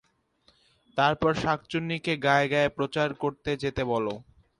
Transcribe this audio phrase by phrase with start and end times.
[0.97, 4.13] তারপর শাঁকচুন্নীকে গাঁয়ে গাঁয়ে প্রচার করতে যেতে বলো।